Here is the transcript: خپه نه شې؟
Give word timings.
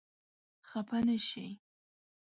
خپه 0.69 0.97
نه 1.07 1.17
شې؟ 1.27 1.45